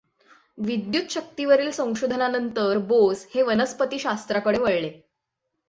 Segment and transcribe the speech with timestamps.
[0.57, 4.91] विद्युतशक्तीवरील संशोधनानंतर बोस हे वनस्पतिशास्त्राकडे वळले.